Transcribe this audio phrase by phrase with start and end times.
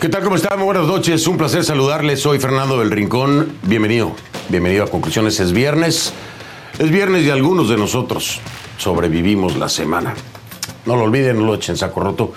[0.00, 0.22] ¿Qué tal?
[0.22, 0.64] ¿Cómo están?
[0.64, 1.26] Buenas noches.
[1.26, 2.20] Un placer saludarles.
[2.20, 3.58] Soy Fernando del Rincón.
[3.64, 4.14] Bienvenido.
[4.48, 5.40] Bienvenido a Conclusiones.
[5.40, 6.12] Es viernes.
[6.78, 8.40] Es viernes y algunos de nosotros
[8.76, 10.14] sobrevivimos la semana.
[10.86, 12.32] No lo olviden, no lo echen saco roto.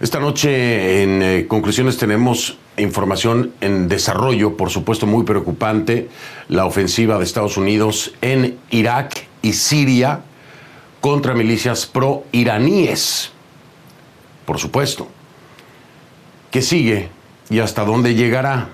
[0.00, 6.10] Esta noche en eh, Conclusiones tenemos información en desarrollo, por supuesto muy preocupante,
[6.46, 10.20] la ofensiva de Estados Unidos en Irak y Siria
[11.00, 13.32] contra milicias pro-iraníes.
[14.46, 15.08] Por supuesto.
[16.52, 17.08] ¿Qué sigue
[17.48, 18.68] y hasta dónde llegará?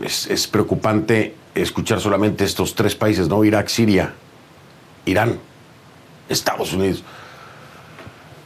[0.00, 3.42] Es, preocupante escuchar solamente estos tres países, ¿no?
[3.42, 4.14] Irak, Siria,
[5.06, 5.40] Irán,
[6.28, 7.02] Estados Unidos.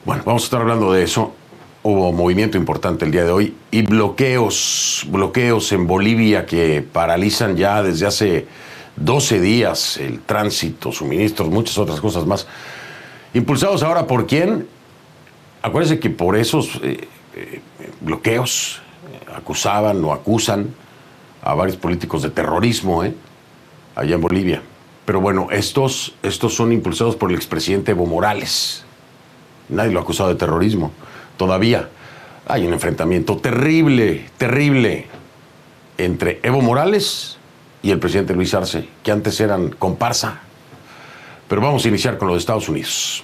[0.06, 1.34] Bueno, vamos a estar hablando de eso.
[1.82, 7.82] Hubo movimiento importante el día de hoy y bloqueos, bloqueos en Bolivia que paralizan ya
[7.82, 8.46] desde hace
[8.96, 12.46] 12 días el tránsito, suministros, muchas otras cosas más.
[13.34, 14.66] Impulsados ahora por quién?
[15.60, 17.60] Acuérdense que por esos eh, eh,
[18.00, 18.80] bloqueos,
[19.34, 20.74] acusaban o acusan
[21.42, 23.14] a varios políticos de terrorismo ¿eh?
[23.94, 24.62] allá en Bolivia.
[25.04, 28.84] Pero bueno, estos, estos son impulsados por el expresidente Evo Morales.
[29.68, 30.92] Nadie lo ha acusado de terrorismo.
[31.36, 31.90] Todavía
[32.46, 35.06] hay un enfrentamiento terrible, terrible
[35.98, 37.38] entre Evo Morales
[37.82, 40.40] y el presidente Luis Arce, que antes eran comparsa.
[41.48, 43.22] Pero vamos a iniciar con los Estados Unidos.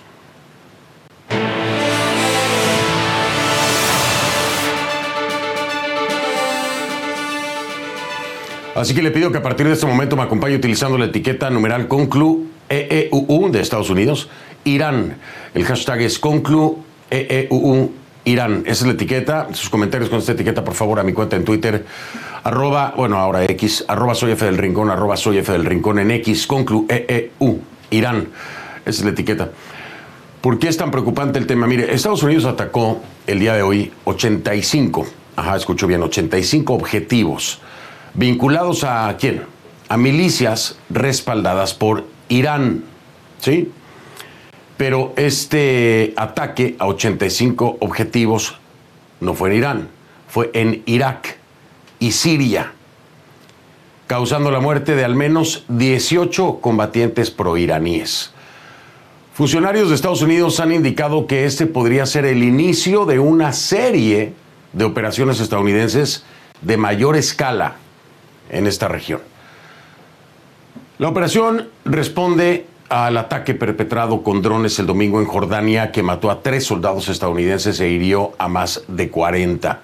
[8.74, 11.50] Así que le pido que a partir de este momento me acompañe utilizando la etiqueta
[11.50, 14.28] numeral conclu EEUU de Estados Unidos,
[14.64, 15.16] Irán.
[15.54, 16.78] El hashtag es conclu
[17.10, 17.90] EEUU
[18.24, 18.62] Irán.
[18.66, 19.48] Esa es la etiqueta.
[19.52, 21.84] Sus comentarios con esta etiqueta, por favor, a mi cuenta en Twitter.
[22.44, 26.12] Arroba, bueno, ahora X, arroba soy F del Rincón, arroba soy F del Rincón en
[26.12, 28.28] X, conclu EEU Irán.
[28.86, 29.50] Esa es la etiqueta.
[30.40, 31.66] ¿Por qué es tan preocupante el tema?
[31.66, 37.60] Mire, Estados Unidos atacó el día de hoy 85, ajá, escucho bien, 85 objetivos
[38.14, 39.42] vinculados a quién?
[39.88, 42.84] A milicias respaldadas por Irán.
[43.40, 43.70] ¿Sí?
[44.76, 48.58] Pero este ataque a 85 objetivos
[49.20, 49.88] no fue en Irán,
[50.28, 51.36] fue en Irak
[51.98, 52.72] y Siria,
[54.06, 58.32] causando la muerte de al menos 18 combatientes proiraníes.
[59.34, 64.32] Funcionarios de Estados Unidos han indicado que este podría ser el inicio de una serie
[64.72, 66.24] de operaciones estadounidenses
[66.62, 67.76] de mayor escala
[68.50, 69.20] en esta región.
[70.98, 76.42] La operación responde al ataque perpetrado con drones el domingo en Jordania que mató a
[76.42, 79.80] tres soldados estadounidenses e hirió a más de 40.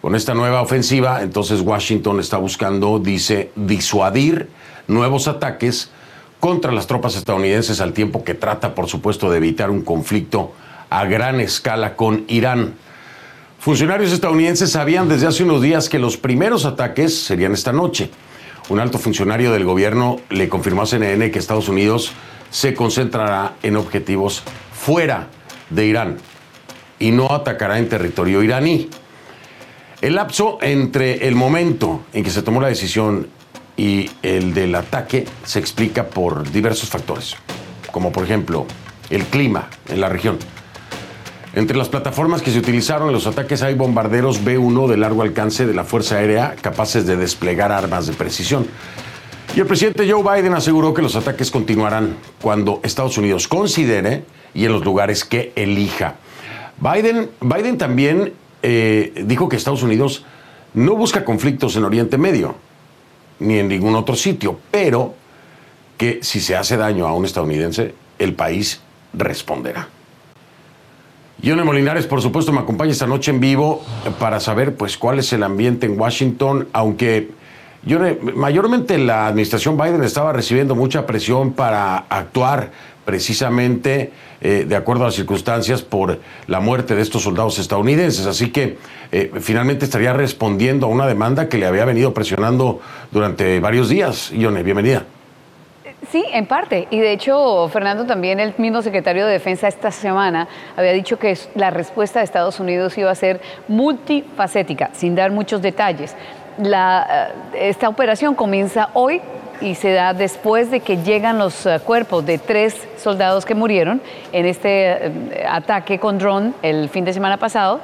[0.00, 4.50] Con esta nueva ofensiva, entonces Washington está buscando, dice, disuadir
[4.86, 5.90] nuevos ataques
[6.38, 10.52] contra las tropas estadounidenses al tiempo que trata, por supuesto, de evitar un conflicto
[10.90, 12.74] a gran escala con Irán.
[13.64, 18.10] Funcionarios estadounidenses sabían desde hace unos días que los primeros ataques serían esta noche.
[18.68, 22.12] Un alto funcionario del gobierno le confirmó a CNN que Estados Unidos
[22.50, 25.28] se concentrará en objetivos fuera
[25.70, 26.18] de Irán
[26.98, 28.90] y no atacará en territorio iraní.
[30.02, 33.28] El lapso entre el momento en que se tomó la decisión
[33.78, 37.34] y el del ataque se explica por diversos factores,
[37.90, 38.66] como por ejemplo
[39.08, 40.36] el clima en la región.
[41.54, 45.66] Entre las plataformas que se utilizaron en los ataques hay bombarderos B-1 de largo alcance
[45.66, 48.66] de la Fuerza Aérea capaces de desplegar armas de precisión.
[49.54, 54.64] Y el presidente Joe Biden aseguró que los ataques continuarán cuando Estados Unidos considere y
[54.64, 56.16] en los lugares que elija.
[56.80, 58.32] Biden, Biden también
[58.62, 60.24] eh, dijo que Estados Unidos
[60.74, 62.56] no busca conflictos en Oriente Medio
[63.38, 65.14] ni en ningún otro sitio, pero
[65.96, 68.80] que si se hace daño a un estadounidense, el país
[69.12, 69.88] responderá.
[71.42, 73.84] Yone Molinares, por supuesto, me acompaña esta noche en vivo
[74.18, 77.30] para saber pues cuál es el ambiente en Washington, aunque
[78.34, 82.70] mayormente la administración Biden estaba recibiendo mucha presión para actuar
[83.04, 88.26] precisamente eh, de acuerdo a las circunstancias por la muerte de estos soldados estadounidenses.
[88.26, 88.78] Así que
[89.12, 92.80] eh, finalmente estaría respondiendo a una demanda que le había venido presionando
[93.10, 94.30] durante varios días.
[94.30, 95.04] Yone, bienvenida.
[96.14, 96.86] Sí, en parte.
[96.90, 100.46] Y de hecho, Fernando, también el mismo secretario de Defensa esta semana
[100.76, 105.60] había dicho que la respuesta de Estados Unidos iba a ser multifacética, sin dar muchos
[105.60, 106.14] detalles.
[106.62, 107.00] Eh,
[107.54, 109.22] esta operación comienza hoy
[109.60, 114.00] y se da después de que llegan los eh, cuerpos de tres soldados que murieron
[114.30, 117.80] en este eh, ataque con dron el fin de semana pasado.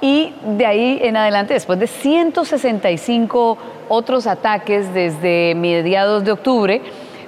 [0.00, 3.58] Y de ahí en adelante, después de 165
[3.90, 6.80] otros ataques desde mediados de octubre,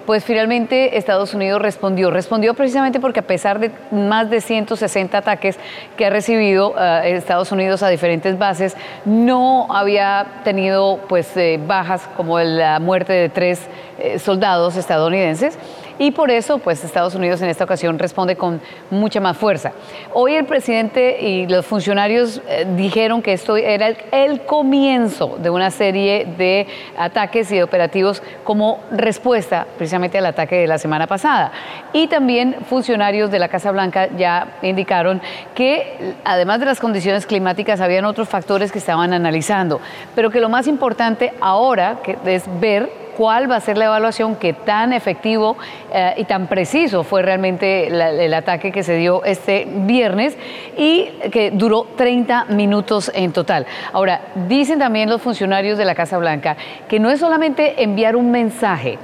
[0.08, 2.08] pues finalmente Estados Unidos respondió.
[2.08, 5.58] Respondió precisamente porque a pesar de más de 160 ataques
[5.98, 8.74] que ha recibido eh, Estados Unidos a diferentes bases,
[9.04, 13.60] no había tenido pues eh, bajas como la muerte de tres
[13.98, 15.58] eh, soldados estadounidenses
[15.98, 18.60] y por eso pues Estados Unidos en esta ocasión responde con
[18.90, 19.72] mucha más fuerza.
[20.12, 25.70] Hoy el presidente y los funcionarios eh, dijeron que esto era el, comienzo de una
[25.70, 26.66] serie de
[26.96, 31.52] ataques y de operativos como respuesta precisamente al ataque de la semana pasada.
[31.92, 35.20] Y también funcionarios de la Casa Blanca ya indicaron
[35.54, 39.80] que además de las condiciones climáticas habían otros factores que estaban analizando,
[40.14, 44.52] pero que lo más importante ahora es ver cuál va a ser la evaluación, qué
[44.52, 45.56] tan efectivo
[45.92, 50.38] eh, y tan preciso fue realmente el ataque que se dio este viernes
[50.76, 53.66] y que duró 30 minutos en total.
[53.92, 56.56] Ahora, dicen también los funcionarios de la Casa Blanca
[56.88, 58.98] que no es solamente enviar un mensaje,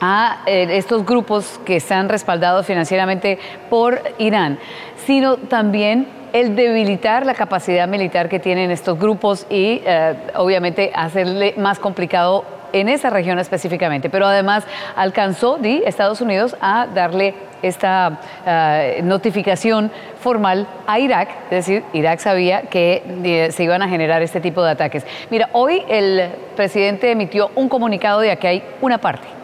[0.00, 4.58] a eh, estos grupos que están respaldados financieramente por Irán,
[5.04, 11.52] sino también el debilitar la capacidad militar que tienen estos grupos y eh, obviamente hacerle
[11.58, 14.64] más complicado en esa región específicamente, pero además
[14.96, 19.90] alcanzó di, Estados Unidos a darle esta eh, notificación
[20.20, 24.62] formal a Irak, es decir, Irak sabía que eh, se iban a generar este tipo
[24.62, 25.06] de ataques.
[25.30, 29.40] Mira, hoy el presidente emitió un comunicado de que hay una parte.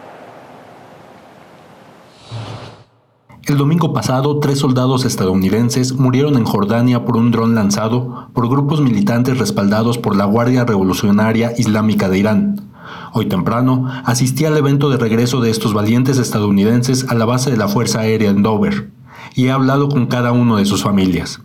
[3.47, 8.81] El domingo pasado, tres soldados estadounidenses murieron en Jordania por un dron lanzado por grupos
[8.81, 12.61] militantes respaldados por la Guardia Revolucionaria Islámica de Irán.
[13.13, 17.57] Hoy temprano asistí al evento de regreso de estos valientes estadounidenses a la base de
[17.57, 18.91] la Fuerza Aérea en Dover
[19.35, 21.41] y he hablado con cada uno de sus familias.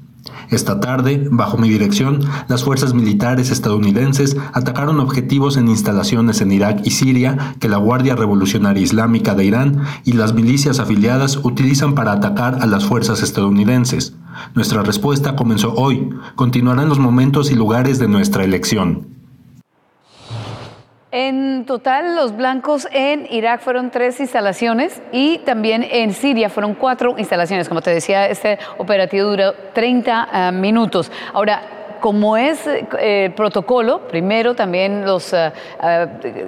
[0.50, 6.82] Esta tarde, bajo mi dirección, las fuerzas militares estadounidenses atacaron objetivos en instalaciones en Irak
[6.84, 12.12] y Siria que la Guardia Revolucionaria Islámica de Irán y las milicias afiliadas utilizan para
[12.12, 14.14] atacar a las fuerzas estadounidenses.
[14.54, 19.21] Nuestra respuesta comenzó hoy, continuará en los momentos y lugares de nuestra elección.
[21.14, 27.16] En total, los blancos en Irak fueron tres instalaciones y también en Siria fueron cuatro
[27.18, 27.68] instalaciones.
[27.68, 31.12] Como te decía, este operativo duró 30 ah, minutos.
[31.34, 31.60] Ahora,
[32.00, 36.06] como es eh, protocolo, primero también los ah, ah,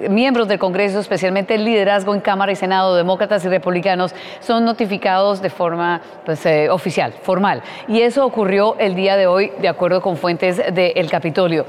[0.09, 5.43] miembros del Congreso, especialmente el liderazgo en Cámara y Senado, demócratas y republicanos, son notificados
[5.43, 7.61] de forma pues, eh, oficial, formal.
[7.87, 11.67] Y eso ocurrió el día de hoy, de acuerdo con fuentes del Capitolio.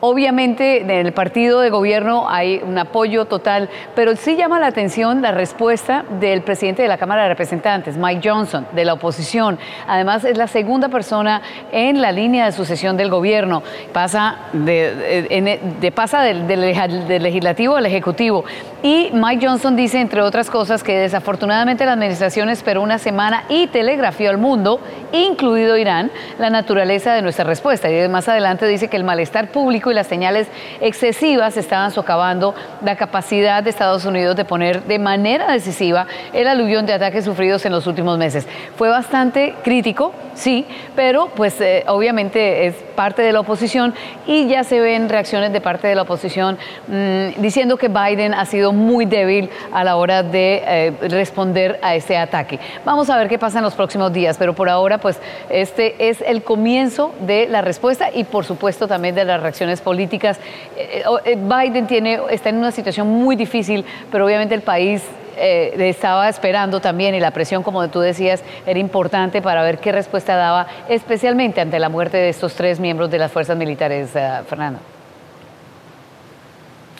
[0.00, 5.22] Obviamente en el partido de gobierno hay un apoyo total, pero sí llama la atención
[5.22, 9.58] la respuesta del presidente de la Cámara de Representantes, Mike Johnson, de la oposición.
[9.86, 11.40] Además es la segunda persona
[11.72, 13.62] en la línea de sucesión del gobierno.
[13.94, 18.44] Pasa, de, pasa del, del legislativo al ejecutivo.
[18.86, 23.66] Y Mike Johnson dice, entre otras cosas, que desafortunadamente la administración esperó una semana y
[23.66, 24.78] telegrafió al mundo,
[25.10, 27.90] incluido Irán, la naturaleza de nuestra respuesta.
[27.90, 30.46] Y más adelante dice que el malestar público y las señales
[30.80, 32.54] excesivas estaban socavando
[32.84, 37.66] la capacidad de Estados Unidos de poner de manera decisiva el aluvión de ataques sufridos
[37.66, 38.46] en los últimos meses.
[38.76, 43.94] Fue bastante crítico, sí, pero pues eh, obviamente es parte de la oposición
[44.28, 46.56] y ya se ven reacciones de parte de la oposición
[46.86, 51.94] mm, diciendo que Biden ha sido muy débil a la hora de eh, responder a
[51.94, 52.60] este ataque.
[52.84, 55.18] Vamos a ver qué pasa en los próximos días, pero por ahora pues
[55.50, 60.38] este es el comienzo de la respuesta y por supuesto también de las reacciones políticas.
[60.76, 65.02] Eh, eh, Biden tiene, está en una situación muy difícil, pero obviamente el país
[65.38, 70.34] estaba esperando también y la presión, como tú decías, era importante para ver qué respuesta
[70.34, 74.12] daba, especialmente ante la muerte de estos tres miembros de las fuerzas militares,
[74.48, 74.95] Fernando.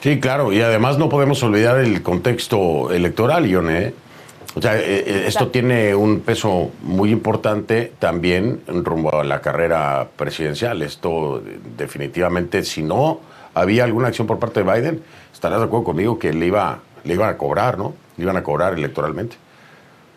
[0.07, 3.93] Sí, claro, y además no podemos olvidar el contexto electoral, Ione.
[4.55, 10.07] O sea, eh, eh, esto tiene un peso muy importante también rumbo a la carrera
[10.15, 10.81] presidencial.
[10.83, 11.43] Esto
[11.77, 13.19] definitivamente, si no
[13.53, 15.03] había alguna acción por parte de Biden,
[15.35, 17.93] estarás de acuerdo conmigo que le, iba, le iban a cobrar, ¿no?
[18.17, 19.35] Le iban a cobrar electoralmente.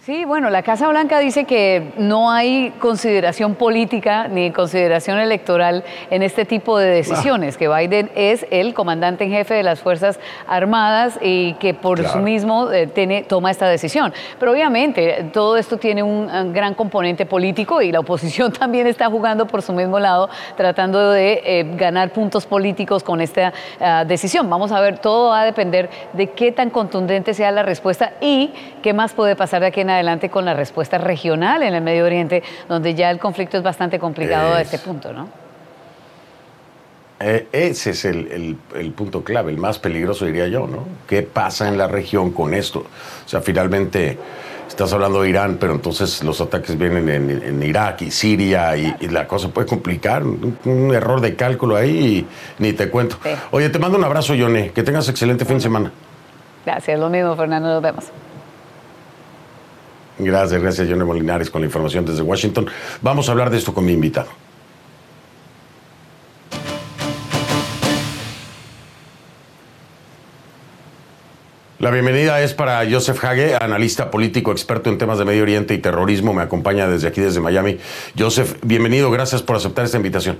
[0.09, 6.23] Sí, bueno, la Casa Blanca dice que no hay consideración política ni consideración electoral en
[6.23, 11.19] este tipo de decisiones, que Biden es el comandante en jefe de las Fuerzas Armadas
[11.21, 14.11] y que por su mismo eh, tiene, toma esta decisión.
[14.39, 19.45] Pero obviamente todo esto tiene un, gran componente político y la oposición también está jugando
[19.45, 24.49] por su mismo lado, tratando de eh, ganar puntos políticos con esta ah, decisión.
[24.49, 28.51] Vamos a ver, todo va a depender de qué tan contundente sea la respuesta y
[28.81, 31.81] qué más puede pasar de aquí en adelante adelante con la respuesta regional en el
[31.81, 35.27] Medio Oriente, donde ya el conflicto es bastante complicado a este punto, ¿no?
[37.21, 38.57] Eh, ese es el,
[38.95, 40.85] punto clave, el más peligroso diría yo, ¿no?
[41.05, 42.79] ¿Qué pasa en la región con esto?
[43.25, 44.17] O sea, finalmente
[44.69, 49.27] estás hablando de Irán, pero entonces los ataques vienen en, Irak y Siria y, la
[49.27, 50.23] cosa puede complicar.
[50.23, 53.17] Un, error de cálculo ahí y ni te cuento.
[53.51, 54.71] Oye, te mando un abrazo, Yone.
[54.71, 55.91] Que tengas excelente fin de semana.
[56.65, 57.67] Gracias, lo mismo, Fernando.
[57.67, 58.05] Nos vemos.
[60.19, 62.67] Gracias, gracias, Yone Molinares, con la información desde Washington.
[63.01, 64.29] Vamos a hablar de esto con mi invitado.
[71.79, 75.77] La bienvenida es para Joseph Hage, analista político, experto en temas de Medio Oriente y
[75.77, 76.33] terrorismo.
[76.33, 77.77] Me acompaña desde aquí, desde Miami.
[78.17, 80.37] Joseph, bienvenido, gracias por aceptar esta invitación.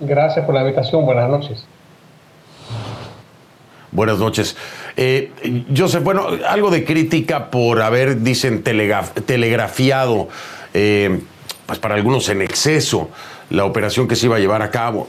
[0.00, 1.66] Gracias por la invitación, buenas noches.
[3.92, 4.56] Buenas noches.
[4.96, 10.28] Eh, Joseph, bueno, algo de crítica por haber, dicen, telegrafiado,
[10.72, 11.20] eh,
[11.66, 13.10] pues para algunos en exceso,
[13.50, 15.08] la operación que se iba a llevar a cabo.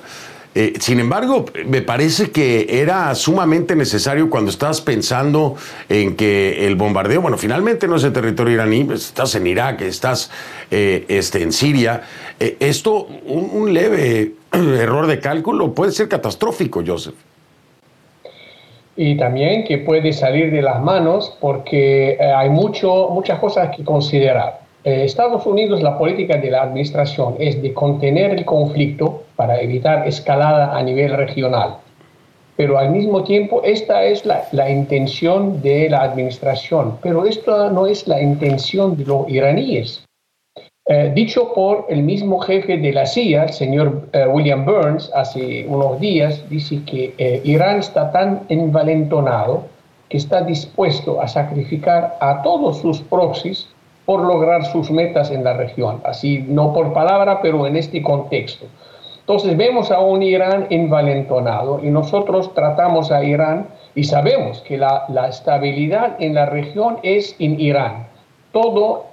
[0.58, 5.56] Eh, sin embargo, me parece que era sumamente necesario cuando estás pensando
[5.90, 9.82] en que el bombardeo, bueno, finalmente no es el territorio iraní, pues, estás en Irak,
[9.82, 10.32] estás
[10.72, 12.04] eh, este, en Siria.
[12.40, 17.16] Esto, un, leve error de cálculo puede ser catastrófico, Joseph.
[18.98, 24.66] Y también que puede salir de las manos porque hay mucho, muchas cosas que considerar.
[24.86, 30.08] Eh, Estados Unidos, la política de la administración es de contener el conflicto para evitar
[30.08, 31.78] escalada a nivel regional.
[32.56, 37.88] Pero al mismo tiempo, esta es la, la intención de la administración, pero esto no
[37.88, 40.05] es la intención de los iraníes.
[40.88, 45.66] Eh, dicho por el mismo jefe de la CIA, el señor eh, William Burns, hace
[45.68, 49.64] unos días, dice que Irán está tan envalentonado
[50.10, 53.68] que está dispuesto a sacrificar a todos sus proxies
[54.06, 58.68] por lograr sus metas en la región, así no por palabra, pero en este contexto.
[59.22, 65.06] Entonces vemos a un Irán envalentonado y nosotros tratamos a Irán y sabemos que la,
[65.10, 68.08] la estabilidad en la región es en Irán.
[68.52, 69.06] Todo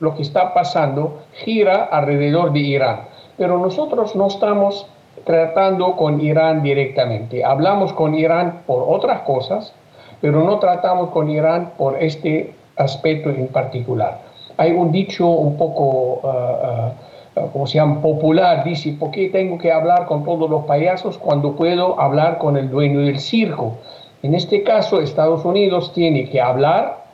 [0.00, 3.00] lo que está pasando gira alrededor de Irán,
[3.36, 4.86] pero nosotros no estamos
[5.24, 7.44] tratando con Irán directamente.
[7.44, 9.72] Hablamos con Irán por otras cosas,
[10.20, 14.26] pero no tratamos con Irán por este aspecto en particular
[14.56, 19.58] hay un dicho un poco, uh, uh, como se llama, popular, dice, ¿por qué tengo
[19.58, 23.78] que hablar con todos los payasos cuando puedo hablar con el dueño del circo?
[24.22, 27.04] En este caso, Estados Unidos tiene que hablar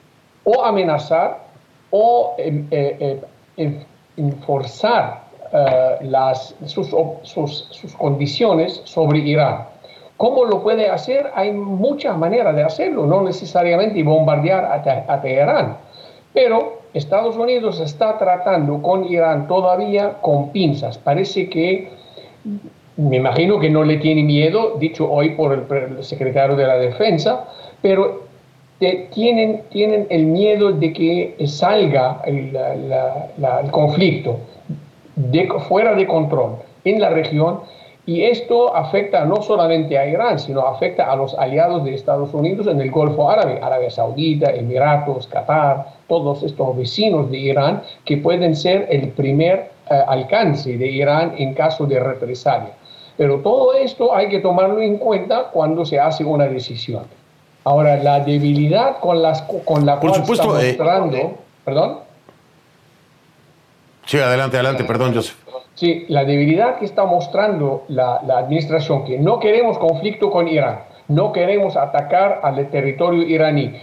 [0.45, 1.41] o amenazar
[1.93, 3.21] o em, eh,
[3.57, 3.85] eh,
[4.17, 5.23] enforzar
[6.01, 6.89] las, sus,
[7.25, 9.67] sus, sus condiciones sobre Irán.
[10.17, 11.31] ¿Cómo lo puede hacer?
[11.35, 15.77] Hay muchas maneras de hacerlo, no necesariamente bombardear a, a Teherán,
[16.33, 20.99] pero Estados Unidos está tratando con Irán todavía con pinzas.
[20.99, 21.91] Parece que,
[22.97, 27.45] me imagino que no le tiene miedo, dicho hoy por el, secretario de la Defensa,
[27.81, 28.25] pero
[29.13, 34.39] tienen, tienen el miedo de que salga el, el conflicto
[35.15, 37.61] de, fuera de control en la región
[38.05, 42.67] y esto afecta no solamente a Irán, sino afecta a los aliados de Estados Unidos
[42.67, 48.57] en el Golfo Árabe, Arabia Saudita, Emiratos, Qatar, todos estos vecinos de Irán que pueden
[48.57, 52.73] ser el primer eh, alcance de Irán en caso de represalia.
[53.17, 57.05] Pero todo esto hay que tomarlo en cuenta cuando se hace una decisión.
[57.65, 61.39] Ahora, la debilidad con, las, con la Por supuesto, está eh, mostrando...
[61.65, 61.99] ¿Perdón?
[64.05, 65.37] Sí, adelante, adelante, perdón, Joseph.
[65.75, 70.81] Sí, la debilidad que está mostrando la, la, administración, que no queremos conflicto con Irán,
[71.09, 73.81] no queremos atacar al territorio iraní.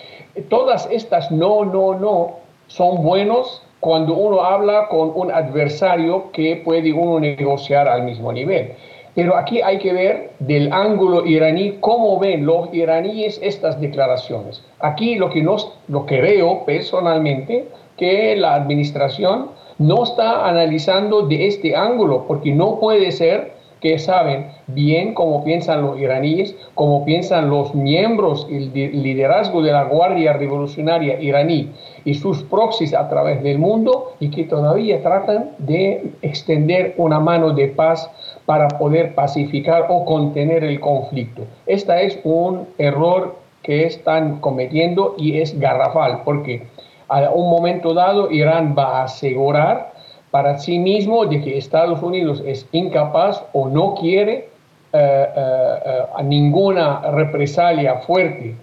[0.49, 6.91] Todas estas no, no, no son buenos cuando uno habla con un adversario que puede
[6.93, 8.73] uno negociar al mismo nivel.
[9.19, 14.63] Pero aquí hay que ver del ángulo iraní cómo ven los iraníes estas declaraciones.
[14.79, 21.47] Aquí lo que, nos, lo que veo personalmente, que la administración no está analizando de
[21.47, 27.49] este ángulo, porque no puede ser que saben bien cómo piensan los iraníes, cómo piensan
[27.49, 31.71] los miembros y el liderazgo de la Guardia Revolucionaria iraní
[32.05, 37.51] y sus proxies a través del mundo y que todavía tratan de extender una mano
[37.51, 38.09] de paz
[38.49, 41.43] para poder pacificar o contener el conflicto.
[41.67, 46.65] Este es un error que están cometiendo y es garrafal, porque
[47.09, 49.93] a un momento dado Irán va a asegurar
[50.31, 54.47] para sí mismo de que Estados Unidos es incapaz o no quiere eh,
[54.93, 58.55] eh, eh, ninguna represalia fuerte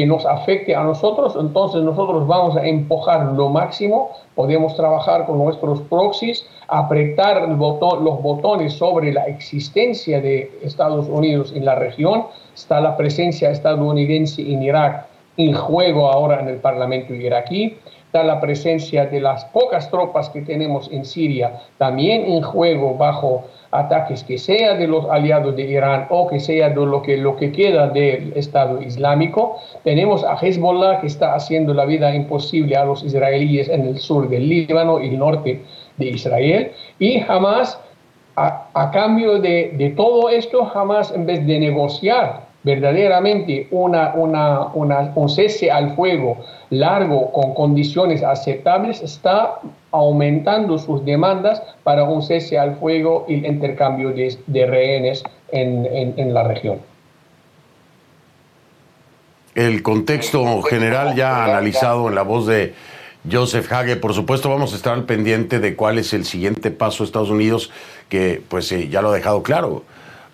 [0.00, 5.36] que nos afecte a nosotros, entonces nosotros vamos a empujar lo máximo, podemos trabajar con
[5.36, 12.80] nuestros proxies, apretar los botones sobre la existencia de Estados Unidos en la región, está
[12.80, 17.76] la presencia estadounidense en Irak en juego ahora en el Parlamento iraquí,
[18.06, 23.44] está la presencia de las pocas tropas que tenemos en Siria también en juego bajo
[23.72, 27.36] ataques que sea de los aliados de Irán o que sea de lo que, lo
[27.36, 29.58] que queda del Estado Islámico.
[29.84, 34.28] Tenemos a Hezbollah que está haciendo la vida imposible a los israelíes en el sur
[34.28, 35.62] del Líbano y el norte
[35.98, 36.72] de Israel.
[36.98, 37.80] Y jamás,
[38.36, 45.12] a, cambio de, de, todo esto, jamás en vez de negociar verdaderamente una, una, una,
[45.14, 52.58] un cese al fuego largo con condiciones aceptables, está aumentando sus demandas para un cese
[52.58, 56.78] al fuego y el intercambio de, de rehenes en, en, en, la región.
[59.54, 62.72] El contexto general ya analizado en la voz de
[63.30, 67.02] Joseph Hage, por supuesto vamos a estar al pendiente de cuál es el siguiente paso
[67.02, 67.70] de Estados Unidos,
[68.08, 69.82] que pues eh, ya lo ha dejado claro.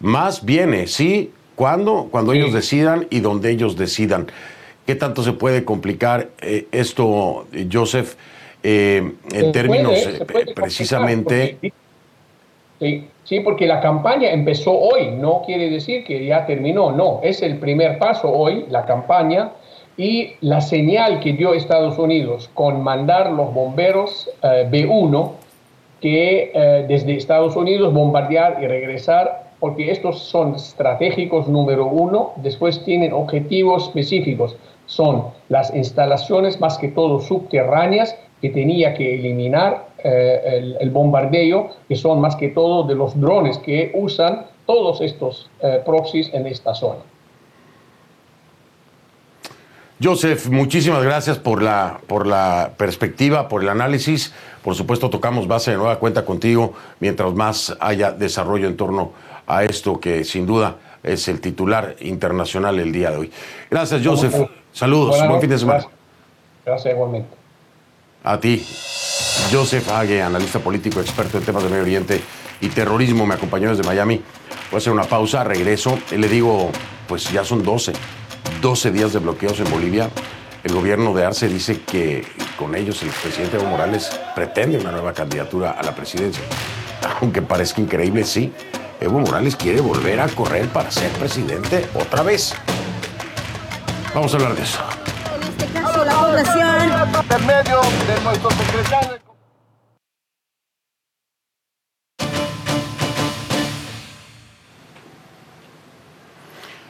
[0.00, 2.08] Más viene, sí, ¿cuándo?
[2.10, 4.28] Cuando ellos decidan y donde ellos decidan.
[4.86, 8.14] ¿Qué tanto se puede complicar eh, esto, Joseph?
[8.68, 11.56] Eh, en términos eh, precisamente...
[12.80, 17.42] sí, sí, porque la campaña empezó hoy, no quiere decir que ya terminó, no, es
[17.42, 19.52] el primer paso hoy, la campaña,
[19.96, 25.30] y la señal que dio Estados Unidos con mandar los bomberos eh, B1,
[26.00, 33.12] que desde Estados Unidos bombardear y regresar, porque estos son estratégicos número uno, después tienen
[33.12, 34.54] objetivos específicos,
[34.87, 41.96] son las instalaciones más que todo subterráneas que tenía que eliminar eh, el, bombardeo, que
[41.96, 46.73] son más que todo de los drones que usan todos estos eh, proxies en esta
[46.73, 47.00] zona.
[50.00, 54.32] Joseph, muchísimas gracias por la, por la perspectiva, por el análisis.
[54.62, 59.12] Por supuesto, tocamos base de nueva cuenta contigo mientras más haya desarrollo en torno
[59.46, 63.32] a esto que sin duda es el titular internacional el día de hoy.
[63.70, 64.34] Gracias, Joseph.
[64.72, 65.16] Saludos.
[65.26, 65.87] Buen fin de semana.
[66.64, 67.28] Gracias igualmente.
[68.24, 68.66] A ti,
[69.52, 72.20] Joseph Hague, analista político, experto en temas de Medio Oriente
[72.61, 74.16] y terrorismo, me acompañó desde Miami.
[74.70, 75.96] Voy a hacer una pausa, regreso.
[76.11, 76.70] Le digo,
[77.06, 77.92] pues ya son 12,
[78.61, 80.11] 12 días de bloqueos en Bolivia.
[80.64, 82.24] El gobierno de Arce dice que
[82.59, 86.42] con ellos el presidente Evo Morales pretende una nueva candidatura a la presidencia.
[87.20, 88.52] Aunque parezca increíble, sí.
[89.00, 92.54] Evo Morales quiere volver a correr para ser presidente otra vez.
[94.14, 94.80] Vamos a hablar de eso
[96.04, 97.46] la población.
[97.46, 99.18] medio de nuestro secretario.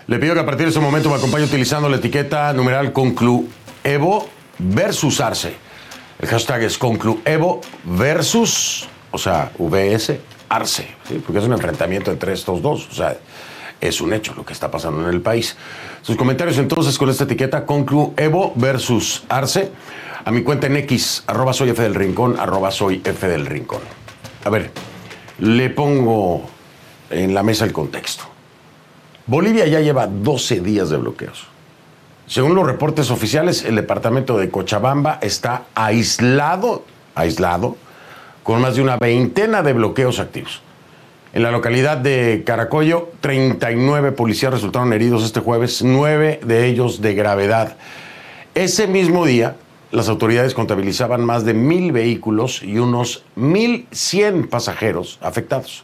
[0.07, 3.49] Le pido que a partir de ese momento me acompañe utilizando la etiqueta numeral conclu
[3.83, 5.57] Evo versus Arce.
[6.21, 10.89] El hashtag es conclu Evo versus, o sea, VS Arce,
[11.25, 12.89] porque es un enfrentamiento entre estos dos.
[12.91, 13.17] O sea,
[13.81, 15.57] es un hecho lo que está pasando en el país.
[16.03, 19.71] Sus comentarios entonces con esta etiqueta Conclu Evo versus Arce
[20.27, 23.79] a mi cuenta en X, arroba soy F del Rincón, arroba soy F del Rincón.
[24.45, 24.73] A ver,
[25.39, 26.43] le pongo
[27.11, 28.25] en la mesa el contexto.
[29.29, 31.47] Bolivia ya lleva 12 días de bloqueos.
[32.27, 37.77] Según los reportes oficiales, el departamento de Cochabamba está aislado, aislado,
[38.47, 40.63] con más de una veintena de bloqueos activos.
[41.33, 47.17] En la localidad de Caracollo, 39 policías resultaron heridos este jueves, nueve de ellos de
[47.17, 47.77] gravedad.
[48.55, 49.57] Ese mismo día,
[49.91, 55.83] las autoridades contabilizaban más de mil vehículos y unos 1.100 pasajeros afectados.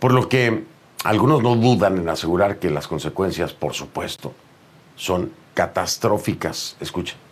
[0.00, 0.64] Por lo que
[1.04, 4.34] algunos no dudan en asegurar que las consecuencias, por supuesto,
[4.96, 6.76] son catastróficas.
[6.80, 7.31] Escuchen.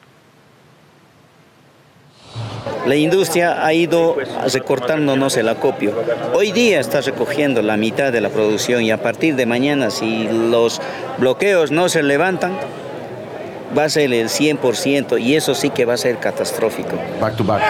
[2.87, 4.17] La industria ha ido
[4.53, 5.95] recortándonos el acopio.
[6.35, 10.25] Hoy día está recogiendo la mitad de la producción y a partir de mañana, si
[10.25, 10.81] los
[11.19, 12.59] bloqueos no se levantan,
[13.77, 16.97] va a ser el 100% y eso sí que va a ser catastrófico.
[17.21, 17.63] Back to back.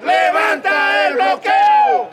[0.00, 2.10] ¡Levanta el bloqueo!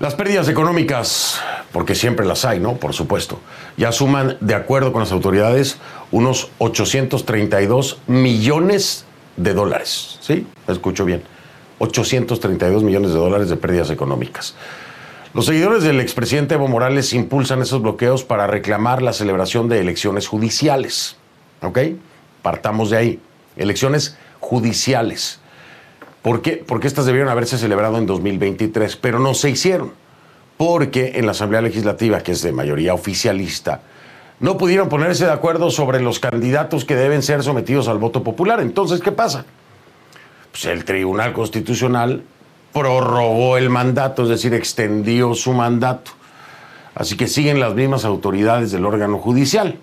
[0.00, 1.40] Las pérdidas económicas,
[1.72, 2.74] porque siempre las hay, ¿no?
[2.74, 3.38] Por supuesto,
[3.76, 5.78] ya suman, de acuerdo con las autoridades,
[6.14, 9.04] unos 832 millones
[9.36, 10.16] de dólares.
[10.20, 10.46] ¿Sí?
[10.68, 11.24] Escucho bien.
[11.80, 14.54] 832 millones de dólares de pérdidas económicas.
[15.34, 20.28] Los seguidores del expresidente Evo Morales impulsan esos bloqueos para reclamar la celebración de elecciones
[20.28, 21.16] judiciales.
[21.62, 21.80] ¿Ok?
[22.42, 23.20] Partamos de ahí.
[23.56, 25.40] Elecciones judiciales.
[26.22, 26.62] ¿Por qué?
[26.64, 29.92] Porque estas debieron haberse celebrado en 2023, pero no se hicieron.
[30.56, 33.80] porque en la Asamblea Legislativa, que es de mayoría oficialista,
[34.44, 38.60] no pudieron ponerse de acuerdo sobre los candidatos que deben ser sometidos al voto popular.
[38.60, 39.46] Entonces, ¿qué pasa?
[40.50, 42.24] Pues el Tribunal Constitucional
[42.74, 46.10] prorrogó el mandato, es decir, extendió su mandato.
[46.94, 49.78] Así que siguen las mismas autoridades del órgano judicial.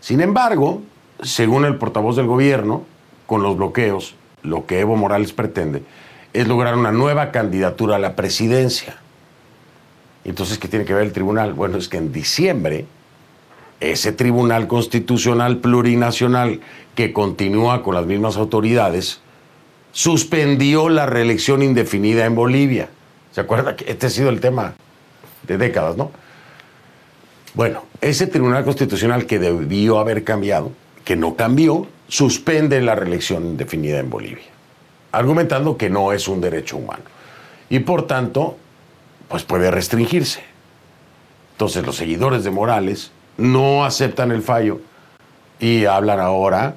[0.00, 0.82] Sin embargo,
[1.22, 2.82] según el portavoz del gobierno,
[3.26, 5.84] con los bloqueos, lo que Evo Morales pretende
[6.32, 8.96] es lograr una nueva candidatura a la presidencia.
[10.24, 11.52] Entonces, ¿qué tiene que ver el tribunal?
[11.52, 12.86] Bueno, es que en diciembre,
[13.90, 16.60] ese tribunal constitucional plurinacional
[16.94, 19.20] que continúa con las mismas autoridades,
[19.90, 22.88] suspendió la reelección indefinida en Bolivia.
[23.32, 24.74] ¿Se acuerda que este ha sido el tema
[25.46, 26.12] de décadas, no?
[27.54, 30.72] Bueno, ese Tribunal Constitucional que debió haber cambiado,
[31.04, 34.44] que no cambió, suspende la reelección indefinida en Bolivia,
[35.10, 37.04] argumentando que no es un derecho humano.
[37.68, 38.56] Y por tanto,
[39.28, 40.42] pues puede restringirse.
[41.52, 44.80] Entonces los seguidores de Morales no aceptan el fallo
[45.58, 46.76] y hablan ahora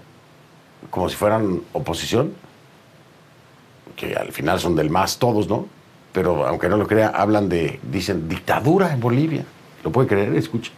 [0.89, 2.34] como si fueran oposición,
[3.96, 5.68] que al final son del más todos, ¿no?
[6.13, 9.44] Pero aunque no lo crea, hablan de, dicen, dictadura en Bolivia.
[9.84, 10.34] ¿Lo puede creer?
[10.36, 10.72] Escucha.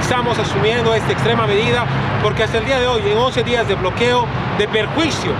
[0.00, 1.84] Estamos asumiendo esta extrema medida
[2.22, 4.26] porque hasta el día de hoy, en 11 días de bloqueo,
[4.58, 5.32] de perjuicio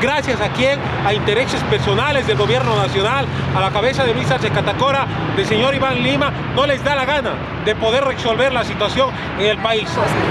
[0.00, 4.50] gracias a quién, a intereses personales del gobierno nacional, a la cabeza de Luis Arce
[4.50, 5.06] Catacora,
[5.36, 7.32] del señor Iván Lima, no les da la gana
[7.64, 9.88] de poder resolver la situación en el país.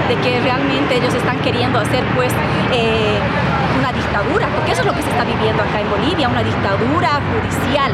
[0.08, 2.32] De que realmente ellos están queriendo hacer pues
[2.74, 3.18] eh,
[3.80, 7.20] una dictadura, porque eso es lo que se está viviendo acá en Bolivia, una dictadura
[7.32, 7.92] judicial.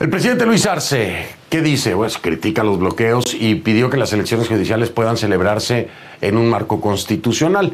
[0.00, 1.94] El presidente Luis Arce, ¿qué dice?
[1.94, 5.88] Pues critica los bloqueos y pidió que las elecciones judiciales puedan celebrarse
[6.20, 7.72] en un marco constitucional.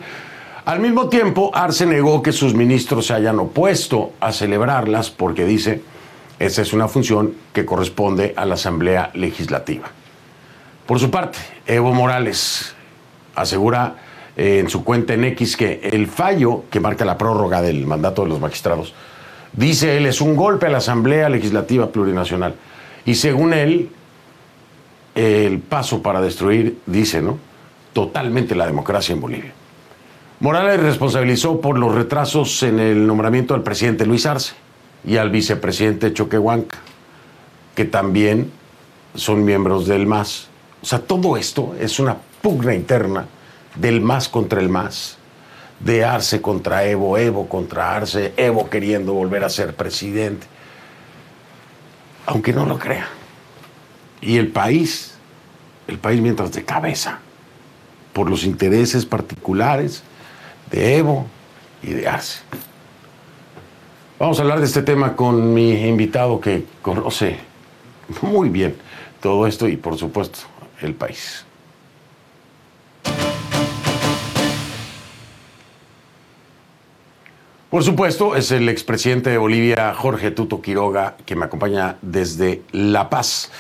[0.64, 5.82] Al mismo tiempo, Arce negó que sus ministros se hayan opuesto a celebrarlas porque dice,
[6.38, 9.88] esa es una función que corresponde a la Asamblea Legislativa.
[10.86, 12.74] Por su parte, Evo Morales
[13.34, 13.96] asegura
[14.36, 18.22] eh, en su cuenta en X que el fallo que marca la prórroga del mandato
[18.22, 18.92] de los magistrados,
[19.52, 22.54] dice él, es un golpe a la Asamblea Legislativa Plurinacional.
[23.06, 23.90] Y según él,
[25.14, 27.38] el paso para destruir, dice, ¿no?
[27.92, 29.52] Totalmente la democracia en Bolivia.
[30.40, 34.54] Morales responsabilizó por los retrasos en el nombramiento del presidente Luis Arce
[35.04, 36.78] y al vicepresidente Choquehuanca,
[37.74, 38.50] que también
[39.14, 40.48] son miembros del MAS.
[40.82, 43.26] O sea, todo esto es una pugna interna
[43.74, 45.18] del MAS contra el MAS,
[45.78, 50.46] de Arce contra Evo, Evo contra Arce, Evo queriendo volver a ser presidente.
[52.24, 53.08] Aunque no lo crea.
[54.22, 55.16] Y el país,
[55.86, 57.18] el país mientras de cabeza,
[58.14, 60.02] por los intereses particulares
[60.70, 61.26] de Evo
[61.82, 62.40] y de Arce.
[64.18, 67.38] Vamos a hablar de este tema con mi invitado que conoce
[68.22, 68.76] muy bien
[69.20, 70.40] todo esto y por supuesto
[70.82, 71.44] el país.
[77.70, 83.08] Por supuesto, es el expresidente de Bolivia, Jorge Tuto Quiroga, que me acompaña desde La
[83.08, 83.52] Paz.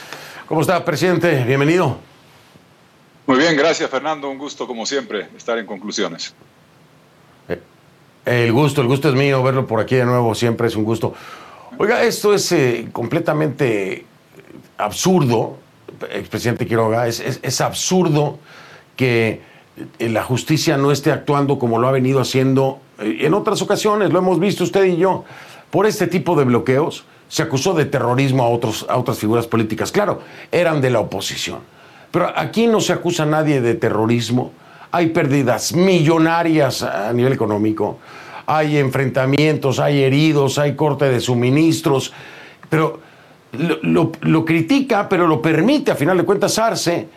[0.46, 1.44] ¿Cómo está, presidente?
[1.44, 1.96] Bienvenido.
[3.26, 4.28] Muy bien, gracias, Fernando.
[4.28, 6.34] Un gusto, como siempre, estar en conclusiones.
[8.24, 11.14] El gusto, el gusto es mío, verlo por aquí de nuevo siempre es un gusto.
[11.78, 14.04] Oiga, esto es eh, completamente
[14.76, 15.56] absurdo,
[16.10, 18.38] expresidente Quiroga, es, es, absurdo
[18.96, 19.40] que
[19.98, 24.12] eh, la justicia no esté actuando como lo ha venido haciendo eh, en otras ocasiones,
[24.12, 25.24] lo hemos visto usted y yo,
[25.70, 27.04] por este tipo de bloqueos.
[27.28, 29.92] Se acusó de terrorismo a, otros, a otras figuras políticas.
[29.92, 31.60] Claro, eran de la oposición.
[32.10, 34.50] Pero aquí no se acusa a nadie de terrorismo
[34.92, 37.98] hay pérdidas millonarias a nivel económico,
[38.46, 42.12] hay enfrentamientos, hay heridos, hay corte de suministros,
[42.68, 43.00] pero
[43.52, 47.08] lo, critica, pero lo permite, a final de cuentas, Arce,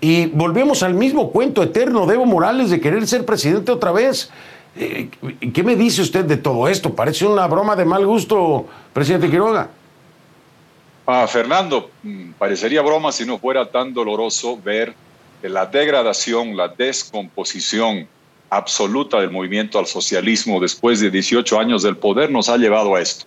[0.00, 4.30] y volvemos al mismo cuento eterno de Evo Morales de querer ser presidente otra vez.
[4.76, 5.10] Eh,
[5.52, 6.94] ¿Qué me dice usted de todo esto?
[6.94, 9.68] Parece una broma de mal gusto, presidente Quiroga.
[11.06, 14.94] Ah, Fernando, mm, parecería broma si no fuera tan doloroso ver
[15.48, 18.06] la degradación, la descomposición
[18.50, 23.00] absoluta del movimiento al socialismo después de 18 años del poder nos ha llevado a
[23.00, 23.24] esto.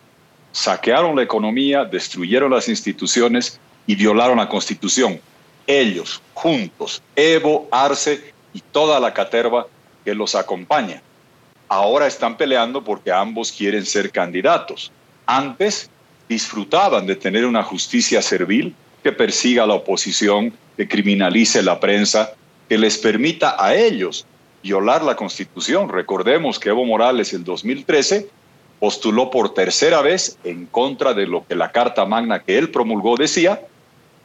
[0.51, 5.19] Saquearon la economía, destruyeron las instituciones y violaron la constitución.
[5.65, 9.65] Ellos, juntos, Evo, Arce y toda la caterva
[10.05, 11.01] que los acompaña.
[11.69, 14.91] Ahora están peleando porque ambos quieren ser candidatos.
[15.25, 15.89] Antes
[16.29, 22.33] disfrutaban de tener una justicia servil que persiga a la oposición, que criminalice la prensa,
[22.69, 24.25] que les permita a ellos
[24.63, 25.89] violar la constitución.
[25.89, 28.29] Recordemos que Evo Morales en 2013
[28.79, 33.15] postuló por tercera vez en contra de lo que la Carta Magna que él promulgó
[33.15, 33.61] decía,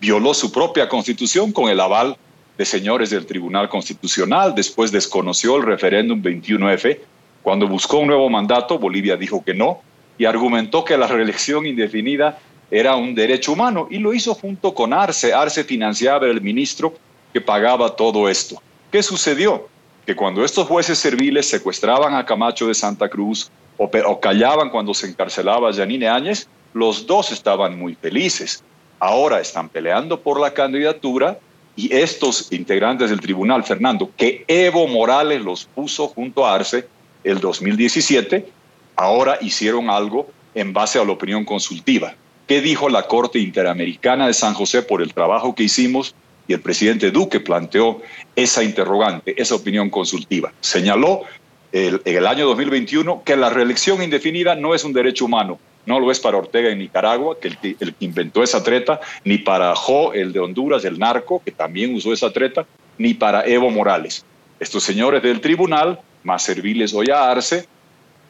[0.01, 2.17] violó su propia constitución con el aval
[2.57, 6.99] de señores del Tribunal Constitucional, después desconoció el referéndum 21F,
[7.43, 9.81] cuando buscó un nuevo mandato, Bolivia dijo que no,
[10.19, 14.93] y argumentó que la reelección indefinida era un derecho humano, y lo hizo junto con
[14.93, 15.33] Arce.
[15.33, 16.95] Arce financiaba el ministro
[17.33, 18.61] que pagaba todo esto.
[18.91, 19.69] ¿Qué sucedió?
[20.07, 25.07] Que cuando estos jueces serviles secuestraban a Camacho de Santa Cruz o, callaban cuando se
[25.07, 28.63] encarcelaba a Janine Áñez, los dos estaban muy felices.
[28.99, 31.39] Ahora están peleando por la candidatura
[31.77, 36.89] y estos integrantes del tribunal, Fernando, que Evo Morales los puso junto a Arce
[37.23, 38.49] el 2017,
[38.97, 42.15] ahora hicieron algo en base a la opinión consultiva.
[42.49, 46.15] ¿Qué dijo la Corte Interamericana de San José por el trabajo que hicimos?
[46.49, 48.01] Y el presidente Duque planteó
[48.35, 50.51] esa interrogante, esa opinión consultiva.
[50.63, 51.25] Señaló
[51.73, 56.11] en el año 2021 que la reelección indefinida no es un derecho humano, no lo
[56.11, 60.33] es para Ortega en Nicaragua, que el, el, inventó esa treta, ni para Jo, el
[60.33, 62.65] de Honduras, el narco, que también usó esa treta,
[62.97, 64.25] ni para Evo Morales.
[64.59, 67.67] Estos señores del tribunal, más serviles hoy a Arce,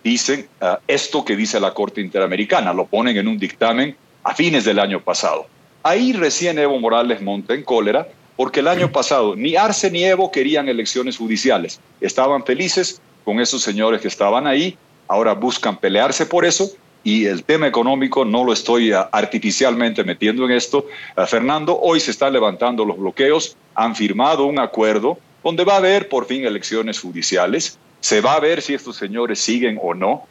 [0.02, 3.96] dicen uh, esto que dice la Corte Interamericana, lo ponen en un dictamen
[4.28, 5.46] a fines del año pasado.
[5.82, 10.30] Ahí recién Evo Morales monta en cólera porque el año pasado ni Arce ni Evo
[10.30, 11.80] querían elecciones judiciales.
[12.02, 16.70] Estaban felices con esos señores que estaban ahí, ahora buscan pelearse por eso
[17.02, 20.86] y el tema económico no lo estoy artificialmente metiendo en esto.
[21.26, 26.10] Fernando, hoy se están levantando los bloqueos, han firmado un acuerdo donde va a haber
[26.10, 30.26] por fin elecciones judiciales, se va a ver si estos señores siguen o no.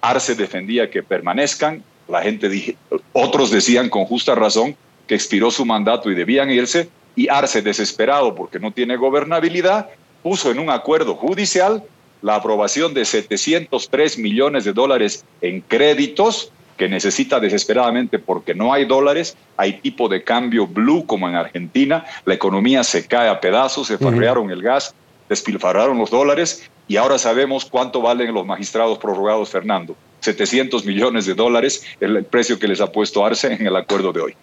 [0.00, 2.76] Arce defendía que permanezcan, la gente dije,
[3.12, 8.34] otros decían con justa razón que expiró su mandato y debían irse, y Arce, desesperado
[8.34, 9.90] porque no tiene gobernabilidad,
[10.22, 11.82] puso en un acuerdo judicial
[12.22, 18.84] la aprobación de 703 millones de dólares en créditos que necesita desesperadamente porque no hay
[18.84, 23.86] dólares, hay tipo de cambio blue como en Argentina, la economía se cae a pedazos,
[23.86, 24.94] se farrearon el gas,
[25.28, 29.94] despilfarraron los dólares y ahora sabemos cuánto valen los magistrados prorrogados, Fernando.
[30.24, 34.20] 700 millones de dólares, el precio que les ha puesto Arce en el acuerdo de
[34.20, 34.34] hoy.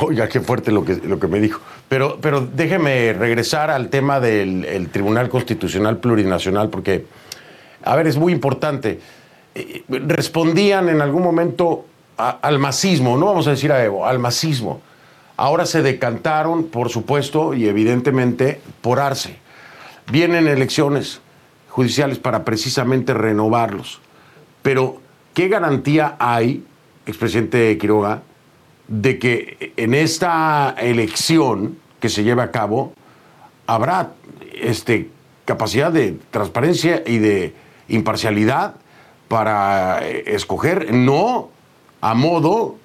[0.00, 1.60] Oiga, qué fuerte lo que, lo que me dijo.
[1.88, 7.06] Pero, pero déjeme regresar al tema del el Tribunal Constitucional Plurinacional, porque,
[7.82, 9.00] a ver, es muy importante.
[9.54, 11.86] Eh, respondían en algún momento
[12.16, 14.80] al masismo, no vamos a decir a Evo, al masismo.
[15.36, 19.36] Ahora se decantaron, por supuesto, y evidentemente, por Arce.
[20.12, 21.20] Vienen elecciones
[21.70, 24.00] judiciales para precisamente renovarlos.
[24.62, 25.00] Pero,
[25.32, 26.64] ¿qué garantía hay,
[27.06, 28.22] expresidente Quiroga,
[28.88, 32.92] de que en esta elección que se lleve a cabo
[33.66, 34.12] habrá
[34.60, 35.10] este,
[35.44, 37.54] capacidad de transparencia y de
[37.88, 38.74] imparcialidad
[39.28, 41.50] para eh, escoger no
[42.00, 42.76] a modo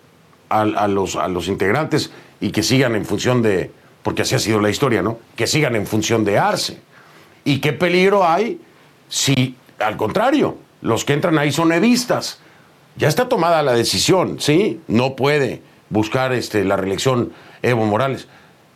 [0.50, 3.72] a, los, a los integrantes y que sigan en función de,
[4.04, 5.18] porque así ha sido la historia, ¿no?
[5.36, 6.80] Que sigan en función de Arce.
[7.44, 8.62] ¿Y qué peligro hay
[9.10, 12.40] si, al contrario, los que entran ahí son edistas?
[12.98, 14.80] Ya está tomada la decisión, ¿sí?
[14.88, 18.28] No puede buscar este, la reelección Evo Morales.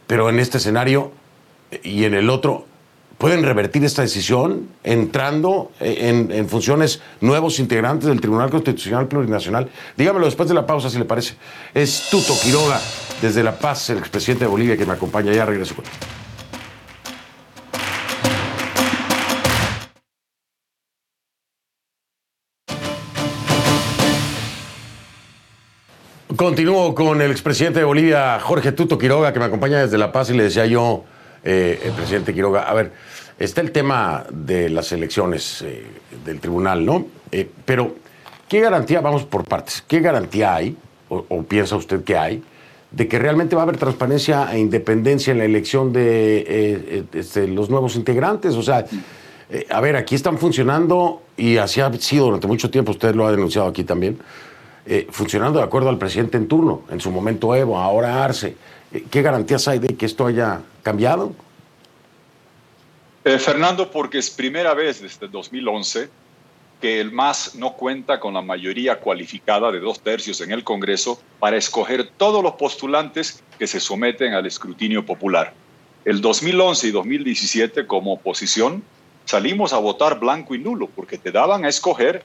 [0.08, 1.12] Pero en este escenario
[1.84, 2.65] y en el otro,
[3.18, 9.70] ¿pueden revertir esta decisión entrando en, en, funciones nuevos integrantes del Tribunal Constitucional Plurinacional?
[9.96, 11.36] Dígamelo después de la pausa, si le parece.
[11.74, 12.82] Es Tuto Quiroga,
[13.22, 15.32] desde La Paz, el expresidente de Bolivia, que me acompaña.
[15.32, 15.86] Ya regreso con
[26.39, 30.30] Continúo con el expresidente de Bolivia, Jorge Tuto Quiroga, que me acompaña desde La Paz
[30.30, 31.04] y le decía yo,
[31.43, 32.93] eh, el presidente Quiroga, a ver,
[33.38, 35.84] está el tema de las elecciones eh,
[36.23, 37.08] del tribunal, ¿no?
[37.34, 37.93] Eh, pero,
[38.47, 40.78] ¿qué garantía, vamos por partes, qué garantía hay,
[41.10, 42.41] o, piensa usted que hay,
[42.89, 47.69] de que realmente va a haber transparencia e independencia en la elección de este, los
[47.69, 48.56] nuevos integrantes?
[48.56, 48.86] O sea,
[49.69, 53.32] a ver, aquí están funcionando y así ha sido durante mucho tiempo, usted lo ha
[53.32, 54.19] denunciado aquí también
[54.91, 58.56] eh, funcionando de acuerdo al presidente en turno, en su momento Evo, ahora Arce.
[58.91, 61.32] Eh, ¿Qué garantías hay de que esto haya cambiado?
[63.23, 66.10] Eh, Fernando, porque es primera vez desde 2011
[66.82, 71.21] que el MAS no cuenta con la mayoría cualificada de dos tercios en el Congreso
[71.38, 75.54] para escoger todos los postulantes que se someten al escrutinio popular.
[76.04, 78.82] El 2011 y 2017 como oposición
[79.25, 82.23] salimos a votar blanco y nulo porque te daban a escoger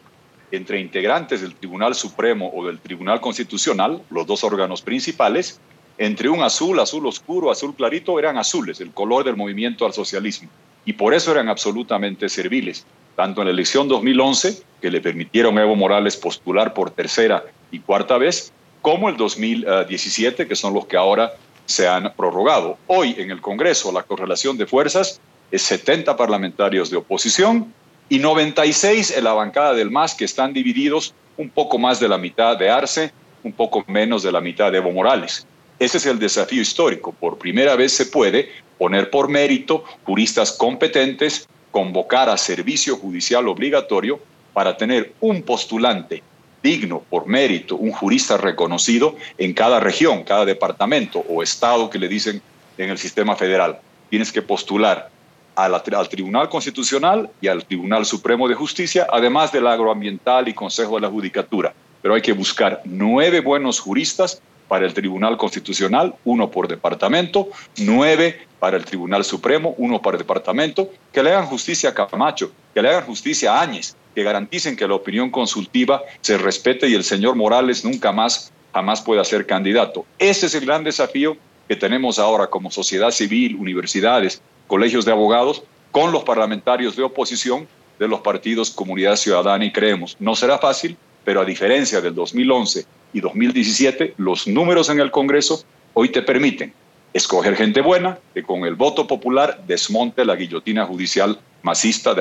[0.55, 5.61] entre integrantes del Tribunal Supremo o del Tribunal Constitucional, los dos órganos principales,
[5.99, 10.49] entre un azul, azul oscuro, azul clarito, eran azules, el color del movimiento al socialismo.
[10.85, 12.85] Y por eso eran absolutamente serviles.
[13.17, 17.79] tanto en la elección 2011, que le permitieron a Evo Morales postular por tercera y
[17.79, 21.33] cuarta vez, como el 2017, que son los que ahora
[21.65, 22.77] se han prorrogado.
[22.87, 27.73] Hoy en el Congreso la correlación de fuerzas es 70 parlamentarios de oposición
[28.09, 32.19] y 96 en la bancada del MAS, que están divididos un poco más de la
[32.19, 33.13] mitad de Arce,
[33.43, 35.47] un poco menos de la mitad de Evo Morales.
[35.79, 37.13] Ese es el desafío histórico.
[37.13, 44.21] Por primera vez se puede poner por mérito juristas competentes, convocar a servicio judicial obligatorio
[44.53, 46.23] para tener un postulante
[46.63, 52.09] digno, por mérito, un jurista reconocido en cada región, cada departamento o estado que le
[52.09, 52.41] dicen
[52.79, 53.81] en el sistema federal.
[54.09, 55.11] Tienes que postular
[55.55, 60.97] al, al, Tribunal Constitucional y al Tribunal Supremo de Justicia, además del agroambiental y Consejo
[60.97, 61.73] de la Judicatura.
[62.03, 68.47] Pero hay que buscar nueve buenos juristas para el Tribunal Constitucional, uno por departamento, nueve
[68.59, 72.89] para el Tribunal Supremo, uno para departamento, que le hagan justicia a Camacho, que le
[72.89, 77.35] hagan justicia a Áñez, que garanticen que la opinión consultiva se respete y el señor
[77.37, 80.07] Morales nunca más, jamás pueda ser candidato.
[80.19, 81.37] Ese es el gran desafío
[81.69, 87.69] que tenemos ahora como sociedad civil, universidades, colegios de abogados, con los parlamentarios de oposición
[87.99, 90.17] de los partidos Comunidad Ciudadana y Creemos.
[90.19, 95.65] No será fácil, pero a diferencia del 2011 y 2017, los números en el Congreso
[95.95, 96.73] hoy te permiten
[97.13, 102.15] escoger gente buena que con el voto popular desmonte la guillotina judicial masista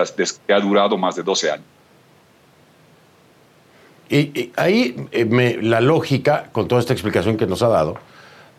[0.48, 1.66] que ha durado más de 12 años.
[4.10, 7.98] Y, ahí eh, la lógica, con toda esta explicación que nos ha dado,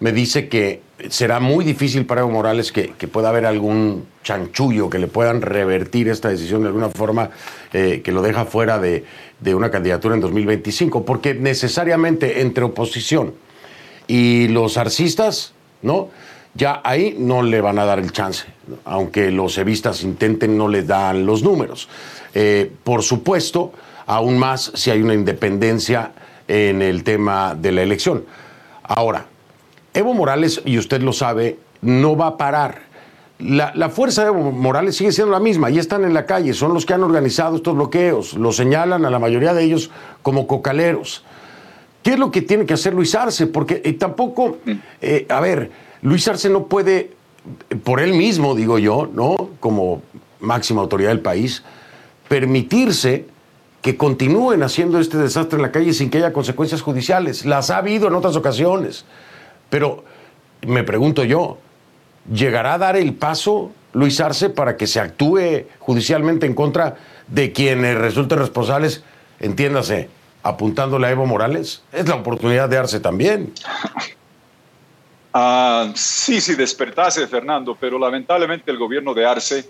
[0.01, 4.99] me dice que será muy difícil para Evo Morales que, pueda haber algún chanchullo que
[4.99, 7.31] le puedan revertir esta decisión de alguna forma
[7.73, 9.05] eh, que lo deja fuera de,
[9.45, 13.35] una candidatura en 2025, porque necesariamente entre oposición
[14.07, 15.53] y los arcistas,
[15.83, 16.09] ¿no?
[16.55, 18.47] Ya ahí no le van a dar el chance,
[18.85, 21.89] aunque los evistas intenten, no le dan los números.
[22.33, 23.73] Eh, por supuesto,
[24.07, 26.13] aún más si hay una independencia
[26.49, 28.25] en el tema de la elección.
[28.83, 29.27] Ahora,
[29.95, 32.83] Evo Morales, y usted lo sabe, no va a parar.
[33.39, 36.75] La, fuerza de Evo Morales sigue siendo la misma, y están en la calle, son
[36.75, 39.91] los que han organizado estos bloqueos, lo señalan a la mayoría de ellos
[40.23, 41.25] como cocaleros.
[42.03, 43.47] ¿Qué es lo que tiene que hacer Luis Arce?
[43.47, 44.59] Porque eh, tampoco,
[45.01, 45.71] eh, a ver,
[46.03, 47.13] Luis Arce no puede,
[47.83, 49.51] por él mismo, digo yo, ¿no?
[49.61, 50.03] Como
[50.41, 51.63] máxima autoridad del país,
[52.29, 53.27] permitirse
[53.81, 57.45] que continúen haciendo este desastre en la calle sin que haya consecuencias judiciales.
[57.45, 59.05] Las ha habido en otras ocasiones.
[59.71, 60.05] Pero
[60.67, 61.59] me pregunto yo,
[62.33, 66.97] ¿llegará a dar el paso Luis Arce para que se actúe judicialmente en contra
[67.29, 69.05] de quienes resulten responsables,
[69.41, 70.09] entiéndase,
[70.43, 71.83] apuntándole a Evo Morales?
[71.93, 73.53] Es la oportunidad de Arce también.
[75.37, 79.69] Ah, sí, sí, despertase, Fernando, pero lamentablemente el gobierno de Arce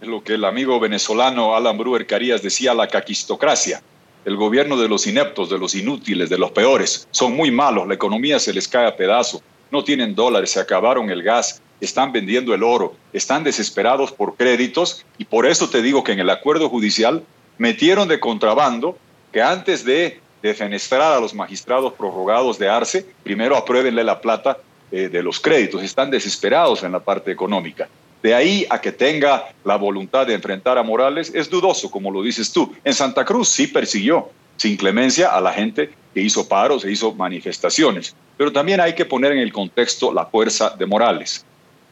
[0.00, 3.80] es lo que el amigo venezolano Alan Brewer Carías decía, la caquistocracia
[4.24, 7.08] el gobierno de los ineptos, de los inútiles, de los peores.
[7.10, 11.10] Son muy malos, la economía se les cae a pedazo, no tienen dólares, se acabaron
[11.10, 16.04] el gas, están vendiendo el oro, están desesperados por créditos y por eso te digo
[16.04, 17.24] que en el acuerdo judicial
[17.58, 18.96] metieron de contrabando
[19.32, 24.58] que antes de defenestrar a los magistrados prorrogados de Arce, primero apruébenle la plata
[24.92, 27.88] eh, de los créditos, están desesperados en la parte económica.
[28.24, 32.22] De ahí a que tenga la voluntad de enfrentar a Morales es dudoso, como lo
[32.22, 32.72] dices tú.
[32.82, 37.12] En Santa Cruz sí persiguió sin clemencia a la gente que hizo paros e hizo
[37.12, 38.16] manifestaciones.
[38.38, 41.44] Pero también hay que poner en el contexto la fuerza de Morales.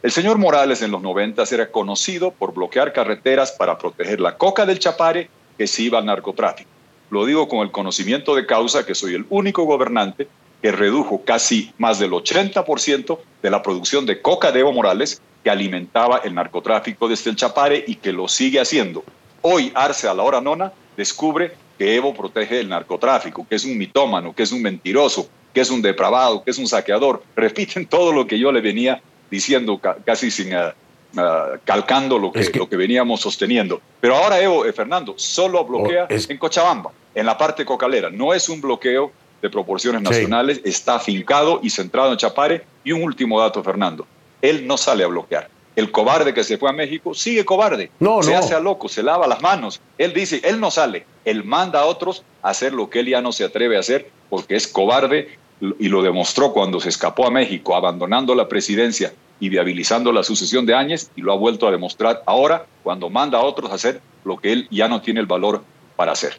[0.02, 4.64] El señor Morales en los 90 era conocido por bloquear carreteras para proteger la coca
[4.64, 6.70] del Chapare que se iba al narcotráfico.
[7.10, 10.28] Lo digo con el conocimiento de causa que soy el único gobernante
[10.62, 15.50] que redujo casi más del 80% de la producción de coca de Evo Morales que
[15.50, 19.04] alimentaba el narcotráfico desde el Chapare y que lo sigue haciendo.
[19.42, 23.76] Hoy Arce a la hora nona descubre que Evo protege el narcotráfico, que es un
[23.76, 27.22] mitómano, que es un mentiroso, que es un depravado, que es un saqueador.
[27.34, 30.68] Repiten todo lo que yo le venía diciendo casi sin uh,
[31.16, 33.80] uh, calcando lo que, lo que veníamos sosteniendo.
[34.00, 38.10] Pero ahora Evo, eh, Fernando, solo bloquea oh, en Cochabamba, en la parte cocalera.
[38.10, 42.64] No es un bloqueo de proporciones nacionales, está afincado y centrado en Chapare.
[42.84, 44.06] Y un último dato, Fernando
[44.42, 45.48] él no sale a bloquear.
[45.74, 47.90] El cobarde que se fue a México sigue cobarde.
[47.98, 49.80] No, se hace a loco, se lava las manos.
[49.96, 51.06] Él dice, él no sale.
[51.24, 54.10] Él manda a otros a hacer lo que él ya no se atreve a hacer
[54.28, 55.38] porque es cobarde
[55.78, 60.66] y lo demostró cuando se escapó a México, abandonando la presidencia y viabilizando la sucesión
[60.66, 64.00] de Áñez y lo ha vuelto a demostrar ahora cuando manda a otros a hacer
[64.24, 65.62] lo que él ya no tiene el valor
[65.96, 66.38] para hacer.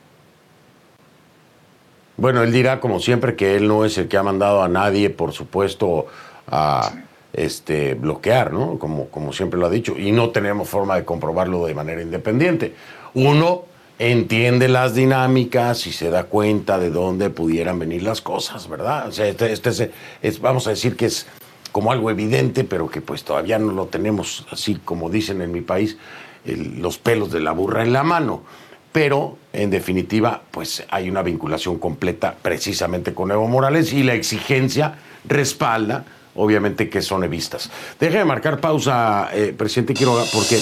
[2.17, 5.09] Bueno, él dirá como siempre que él no es el que ha mandado a nadie,
[5.09, 6.05] por supuesto,
[6.47, 6.91] a
[7.33, 8.77] este, bloquear, ¿no?
[8.77, 12.75] Como, siempre lo ha dicho, y no tenemos forma de comprobarlo de manera independiente.
[13.15, 13.65] Uno
[13.99, 19.07] entiende las dinámicas y se da cuenta de dónde pudieran venir las cosas, ¿verdad?
[19.07, 21.25] O sea, este, este es, vamos a decir que es
[21.71, 25.61] como algo evidente, pero que pues todavía no lo tenemos así como dicen en mi
[25.61, 25.97] país,
[26.45, 28.43] los pelos de la burra en la mano.
[28.91, 34.99] Pero, en definitiva, pues hay una vinculación completa precisamente con Evo Morales y la exigencia
[35.25, 36.05] respalda
[36.35, 37.69] obviamente que son evistas.
[37.99, 40.59] Déjeme marcar pausa, eh, presidente Quiroga, porque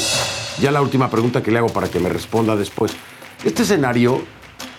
[0.60, 2.94] ya la última pregunta que le hago para que me responda después.
[3.44, 4.22] Este escenario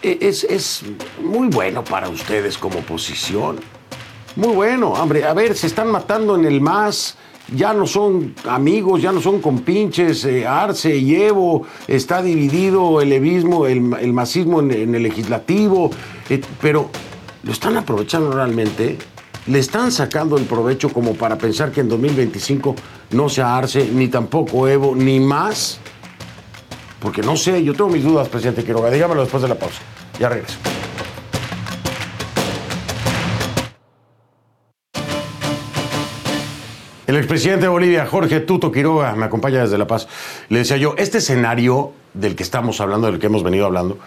[0.03, 0.83] eh, es, es
[1.23, 3.61] muy bueno para ustedes como oposición.
[4.37, 5.25] Muy bueno, hombre.
[5.25, 7.17] A ver, se están matando en el MAS.
[7.55, 10.25] Ya no son amigos, ya no son compinches.
[10.25, 11.67] Eh, Arce y Evo.
[11.87, 15.91] Está dividido el evismo, el, masismo en, el legislativo.
[16.61, 16.89] Pero
[17.43, 18.97] lo están aprovechando realmente.
[19.47, 22.75] Le están sacando el provecho como para pensar que en 2025
[23.11, 25.81] no sea Arce, ni tampoco Evo, ni más
[27.03, 28.89] porque no sé, yo tengo mis dudas, presidente Quiroga.
[28.89, 29.81] Dígamelo después de la pausa.
[30.21, 30.57] Ya regreso.
[37.09, 40.07] El expresidente de Bolivia, Jorge Tuto Quiroga, me acompaña desde La Paz.
[40.49, 43.99] Le decía yo, este escenario del que estamos hablando, del que hemos venido hablando,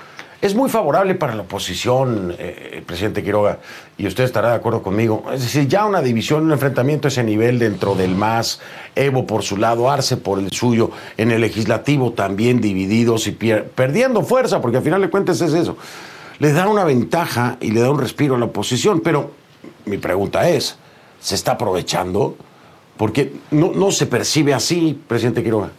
[0.41, 3.59] es muy favorable para la oposición, eh, presidente Quiroga,
[3.97, 5.23] y usted estará de acuerdo conmigo.
[5.33, 8.59] Es decir, ya una división, un enfrentamiento a ese nivel dentro del MAS,
[8.95, 14.23] Evo por su lado, Arce por el suyo, en el legislativo también divididos y perdiendo
[14.23, 15.77] fuerza, porque al final de cuentas es eso.
[16.39, 19.31] Le da una ventaja y le da un respiro a la oposición, pero
[19.85, 20.77] mi pregunta es,
[21.19, 22.35] ¿se está aprovechando?
[22.97, 25.71] Porque no se percibe así, presidente Quiroga.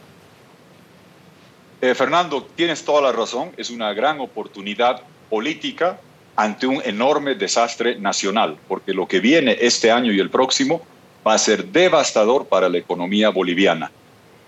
[1.83, 6.01] Eh, Fernando, tienes toda la razón, es una gran oportunidad política
[6.35, 10.81] ante un enorme desastre nacional, porque lo que viene este año y el próximo
[11.27, 13.91] va a ser devastador para la economía boliviana.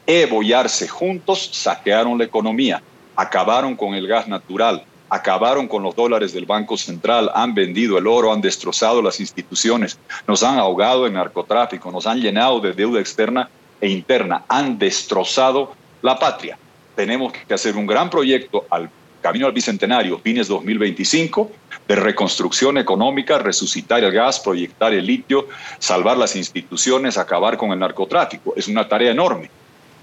[0.06, 0.54] Evo y
[0.88, 2.82] juntos saquearon la economía,
[3.14, 8.06] acabaron con el gas natural, acabaron con los dólares del Banco Central, han vendido el
[8.06, 13.00] oro, han destrozado las instituciones, nos han ahogado en narcotráfico, nos han llenado de deuda
[13.00, 13.50] externa
[13.82, 16.56] e interna, han destrozado la patria
[16.98, 18.90] tenemos que hacer un gran proyecto al
[19.22, 21.48] camino al bicentenario, fines 2025,
[21.86, 25.46] de reconstrucción económica, resucitar el gas, proyectar el litio,
[25.78, 28.52] salvar las instituciones, acabar con el narcotráfico.
[28.56, 29.48] Es una tarea enorme.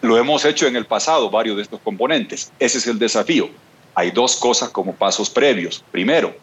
[0.02, 2.54] Lo hemos hecho en el pasado, varios de estos componentes.
[2.60, 3.50] Ese es el desafío.
[3.94, 5.84] Hay dos cosas como pasos previos.
[5.92, 6.34] Primero,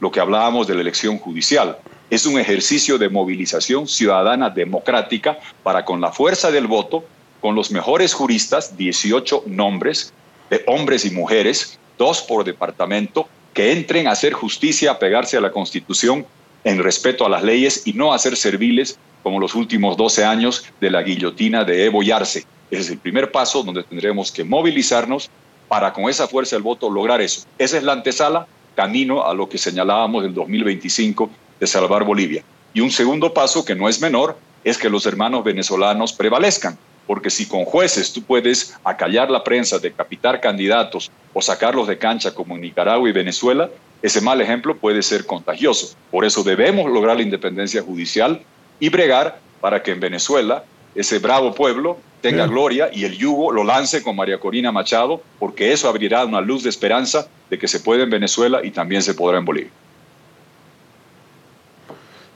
[0.00, 1.76] lo que hablábamos de la elección judicial.
[2.08, 7.04] Es un ejercicio de movilización ciudadana democrática para con la fuerza del voto
[7.40, 10.12] con los mejores juristas, 18 nombres
[10.50, 15.40] de hombres y mujeres, dos por departamento, que entren a hacer justicia, a pegarse a
[15.40, 16.26] la Constitución
[16.64, 20.64] en respeto a las leyes y no a ser serviles como los últimos 12 años
[20.80, 22.44] de la guillotina de Evo y Arce.
[22.70, 25.30] Ese es el primer paso donde tendremos que movilizarnos
[25.68, 27.42] para con esa fuerza del voto lograr eso.
[27.58, 31.30] Esa es la antesala, camino a lo que señalábamos del 2025
[31.60, 32.42] de salvar Bolivia.
[32.74, 36.78] Y un segundo paso, que no es menor, es que los hermanos venezolanos prevalezcan
[37.08, 42.34] porque si con jueces tú puedes acallar la prensa, decapitar candidatos o sacarlos de cancha
[42.34, 43.70] como en Nicaragua y Venezuela,
[44.02, 45.96] ese mal ejemplo puede ser contagioso.
[46.10, 48.42] Por eso debemos lograr la independencia judicial
[48.78, 53.64] y bregar para que en Venezuela ese bravo pueblo tenga gloria y el yugo lo
[53.64, 57.80] lance con María Corina Machado, porque eso abrirá una luz de esperanza de que se
[57.80, 59.70] puede en Venezuela y también se podrá en Bolivia.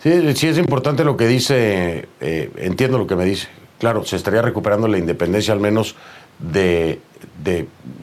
[0.02, 3.48] Sí, sí es importante lo que dice, eh, entiendo lo que me dice,
[3.82, 5.96] claro, se estaría recuperando la independencia al menos
[6.38, 7.00] de,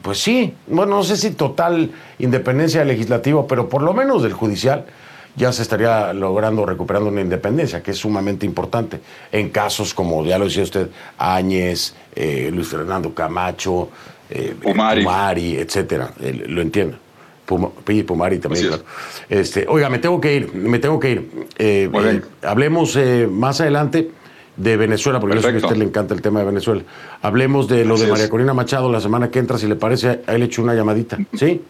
[0.02, 4.84] pues sí, bueno, no sé si total independencia legislativa, pero por lo menos del judicial
[5.36, 9.00] ya se estaría logrando recuperando una independencia, que es sumamente importante
[9.32, 13.88] en casos como, ya lo decía usted, Áñez, eh, Luis Fernando Camacho,
[14.28, 15.56] eh, Pumari.
[15.56, 16.12] etcétera,
[16.46, 16.98] lo entiendo.
[17.46, 18.68] Pumari también.
[19.30, 21.30] Este, oiga, me tengo que ir, me tengo que ir.
[21.56, 21.90] Eh,
[22.42, 22.98] hablemos
[23.30, 24.19] más adelante
[24.56, 26.82] de Venezuela, porque yo sé que a usted le encanta el tema de Venezuela.
[27.22, 30.38] Hablemos de lo de María Corina Machado la semana que entra, si le parece, ahí
[30.38, 31.18] le echo una llamadita.
[31.36, 31.62] ¿Sí?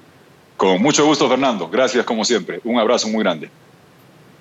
[0.56, 1.68] Con mucho gusto, Fernando.
[1.68, 2.60] Gracias, como siempre.
[2.64, 3.50] Un abrazo muy grande.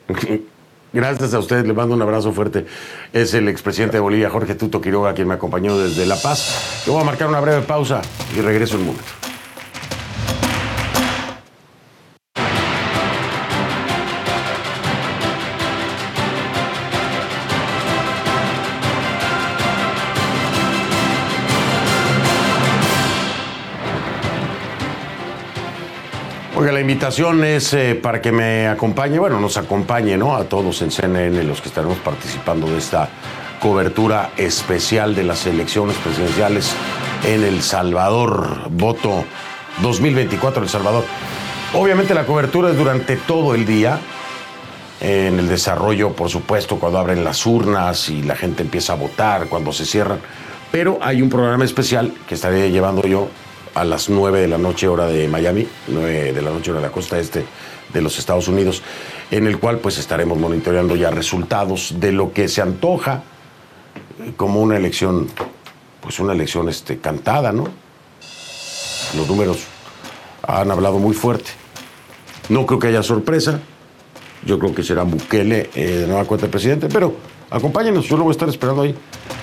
[0.91, 2.65] Gracias a usted, le mando un abrazo fuerte.
[3.13, 6.83] Es el expresidente de Bolivia, Jorge Tuto Quiroga, quien me acompañó desde La Paz.
[6.85, 8.01] Yo voy a marcar una breve pausa
[8.35, 9.28] y regreso en un momento.
[26.59, 30.35] Oiga, la invitación es eh, para que me acompañe, bueno, nos acompañe, ¿no?
[30.35, 33.07] A todos en CNN, los que estaremos participando de esta
[33.61, 36.73] cobertura especial de las elecciones presidenciales
[37.25, 38.69] en El Salvador.
[38.71, 39.23] Voto
[39.81, 41.05] 2024 El Salvador.
[41.75, 43.97] Obviamente la cobertura es durante todo el día,
[44.99, 49.47] en el desarrollo, por supuesto, cuando abren las urnas y la gente empieza a votar,
[49.47, 50.19] cuando se cierran.
[50.73, 53.29] Pero hay un programa especial que estaré llevando yo
[53.79, 56.87] a las 9 de la noche hora de Miami, 9 de la noche hora de
[56.87, 57.45] la costa este
[57.93, 58.83] de los Estados Unidos,
[59.31, 63.23] en el cual pues estaremos monitoreando ya resultados de lo que se antoja
[64.35, 65.29] como una elección,
[66.01, 67.69] pues una elección este, cantada, ¿no?
[69.15, 69.59] Los números
[70.43, 71.51] han hablado muy fuerte.
[72.49, 73.61] No creo que haya sorpresa.
[74.45, 77.15] Yo creo que será Bukele eh, de nueva cuenta el presidente, pero
[77.49, 78.93] acompáñenos, yo lo voy a estar esperando ahí.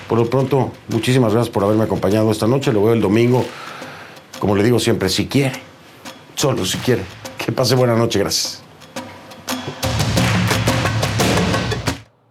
[0.07, 2.71] Por lo pronto, muchísimas gracias por haberme acompañado esta noche.
[2.71, 3.43] Lo veo el domingo,
[4.39, 5.59] como le digo siempre, si quiere,
[6.35, 7.03] solo si quiere.
[7.37, 8.66] Que pase buena noche, gracias.